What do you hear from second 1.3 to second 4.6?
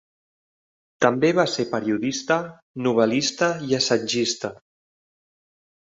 va ser periodista, novel·lista i assagista.